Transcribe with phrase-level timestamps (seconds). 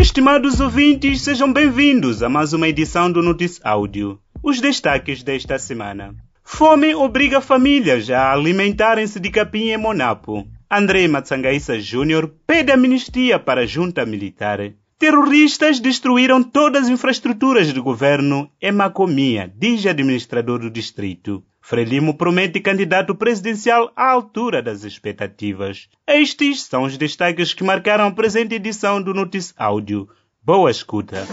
[0.00, 4.18] Estimados ouvintes, sejam bem-vindos a mais uma edição do Notice Áudio.
[4.42, 6.14] Os destaques desta semana.
[6.42, 10.48] Fome obriga famílias a alimentarem-se de capim em Monapo.
[10.70, 14.72] André Matsangaísa Júnior pede amnistia para a junta militar.
[14.98, 21.44] Terroristas destruíram todas as infraestruturas do governo em Macomia, diz administrador do distrito.
[21.60, 25.88] Frelimo promete candidato presidencial à altura das expectativas.
[26.06, 30.08] Estes são os destaques que marcaram a presente edição do Notice Áudio.
[30.42, 31.26] Boa escuta!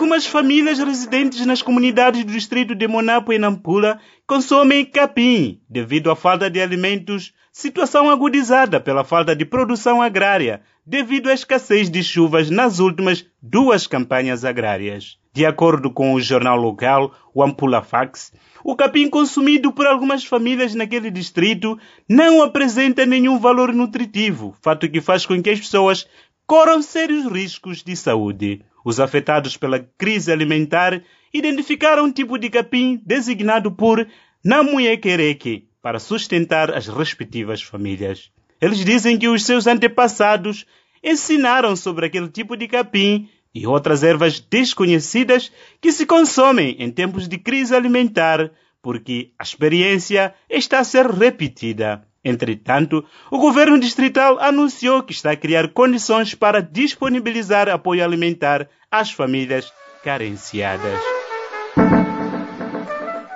[0.00, 6.16] Algumas famílias residentes nas comunidades do distrito de Monapo e Nampula consomem capim devido à
[6.16, 12.48] falta de alimentos, situação agudizada pela falta de produção agrária devido à escassez de chuvas
[12.48, 15.18] nas últimas duas campanhas agrárias.
[15.34, 18.32] De acordo com o jornal local, o Ampula Fax,
[18.64, 25.02] o capim consumido por algumas famílias naquele distrito não apresenta nenhum valor nutritivo, fato que
[25.02, 26.08] faz com que as pessoas
[26.50, 28.62] corram sérios riscos de saúde.
[28.84, 31.00] Os afetados pela crise alimentar
[31.32, 34.04] identificaram um tipo de capim designado por
[34.44, 38.32] Namuyekereke para sustentar as respectivas famílias.
[38.60, 40.66] Eles dizem que os seus antepassados
[41.04, 47.28] ensinaram sobre aquele tipo de capim e outras ervas desconhecidas que se consomem em tempos
[47.28, 48.50] de crise alimentar,
[48.82, 52.09] porque a experiência está a ser repetida.
[52.24, 59.10] Entretanto, o governo distrital anunciou que está a criar condições para disponibilizar apoio alimentar às
[59.10, 59.72] famílias
[60.04, 61.00] carenciadas.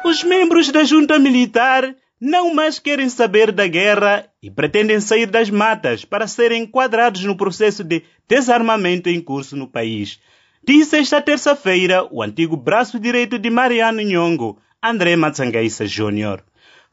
[0.05, 5.49] Os membros da junta militar não mais querem saber da guerra e pretendem sair das
[5.49, 10.21] matas para serem enquadrados no processo de desarmamento em curso no país.
[10.67, 16.43] Disse esta terça-feira o antigo braço direito de Mariano Nhongo, André Matsangaísa Júnior.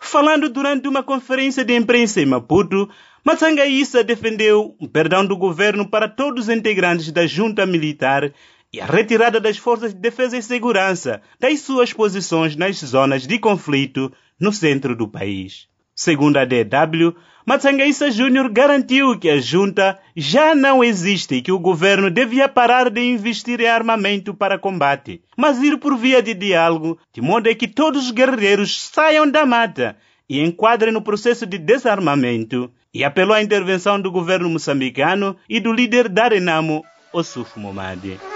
[0.03, 2.89] Falando durante uma conferência de imprensa em Maputo,
[3.23, 8.33] Matsangaísa defendeu o perdão do governo para todos os integrantes da junta militar
[8.73, 13.37] e a retirada das forças de defesa e segurança das suas posições nas zonas de
[13.37, 15.70] conflito no centro do país.
[15.95, 17.15] Segundo a DW,
[17.45, 22.89] Matsangaísa Júnior garantiu que a junta já não existe e que o governo devia parar
[22.89, 27.55] de investir em armamento para combate, mas ir por via de diálogo, de modo a
[27.55, 29.97] que todos os guerreiros saiam da mata
[30.29, 35.73] e enquadrem no processo de desarmamento, e apelou à intervenção do governo moçambicano e do
[35.73, 38.30] líder da Renamo, Ossuf Momade.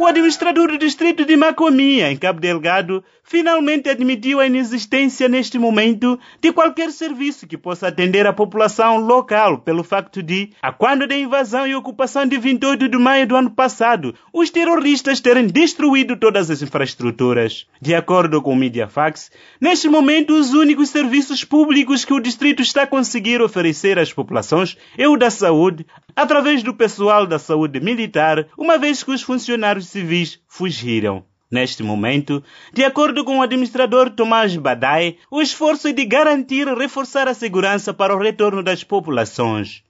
[0.00, 6.18] O administrador do distrito de Macomia, em Cabo Delgado, finalmente admitiu a inexistência neste momento
[6.40, 11.14] de qualquer serviço que possa atender a população local pelo facto de, a quando da
[11.14, 16.50] invasão e ocupação de 28 de maio do ano passado, os terroristas terem destruído todas
[16.50, 17.66] as infraestruturas.
[17.78, 19.30] De acordo com o Mediafax,
[19.60, 24.78] neste momento os únicos serviços públicos que o distrito está a conseguir oferecer às populações
[24.96, 25.86] é o da saúde,
[26.20, 31.24] através do pessoal da saúde militar, uma vez que os funcionários civis fugiram.
[31.50, 32.44] Neste momento,
[32.74, 37.32] de acordo com o administrador Tomás Badai, o esforço é de garantir e reforçar a
[37.32, 39.82] segurança para o retorno das populações.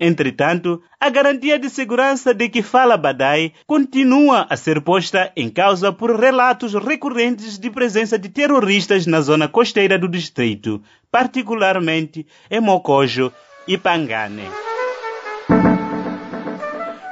[0.00, 5.92] Entretanto, a garantia de segurança de que fala Badai continua a ser posta em causa
[5.92, 13.32] por relatos recorrentes de presença de terroristas na zona costeira do distrito, particularmente em Mocojo
[13.66, 14.67] e Pangane.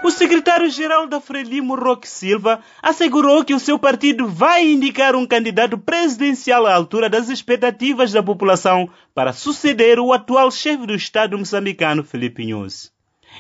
[0.07, 5.77] O secretário-geral da Frelimo, Roque Silva, assegurou que o seu partido vai indicar um candidato
[5.77, 12.05] presidencial à altura das expectativas da população para suceder o atual chefe do Estado moçambicano,
[12.05, 12.93] Felipe Nunes.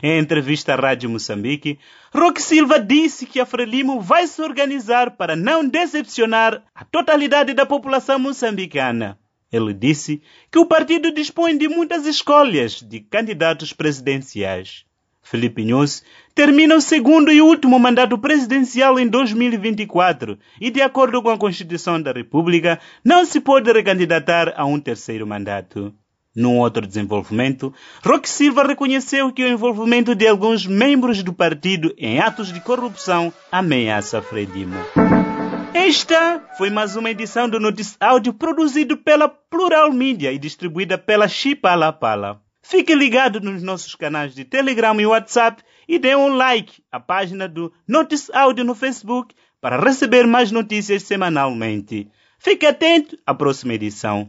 [0.03, 1.78] Em entrevista à Rádio Moçambique,
[2.12, 7.65] Roque Silva disse que a Frelimo vai se organizar para não decepcionar a totalidade da
[7.65, 9.16] população moçambicana.
[9.53, 14.84] Ele disse que o partido dispõe de muitas escolhas de candidatos presidenciais.
[15.26, 16.04] Felipe Nunes
[16.37, 22.00] termina o segundo e último mandato presidencial em 2024 e, de acordo com a Constituição
[22.00, 25.93] da República, não se pode recandidatar a um terceiro mandato.
[26.34, 27.75] Num outro desenvolvimento,
[28.05, 33.32] Roque Silva reconheceu que o envolvimento de alguns membros do partido em atos de corrupção
[33.50, 34.76] ameaça Fredimo.
[35.75, 41.26] Esta foi mais uma edição do Notice Áudio produzido pela Plural Media e distribuída pela
[41.26, 42.45] Chipala Pala.
[42.69, 47.49] Fique ligado nos nossos canais de Telegram e WhatsApp e dê um like à página
[47.49, 52.09] do Notice Áudio no Facebook para receber mais notícias semanalmente.
[52.41, 54.29] Fique atento à próxima edição.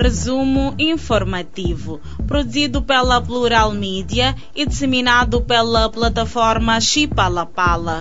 [0.00, 8.00] Resumo informativo, produzido pela Plural Mídia e disseminado pela plataforma Chipalapala.